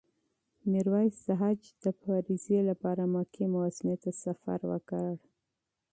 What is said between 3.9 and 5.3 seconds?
ته سفر وکړ.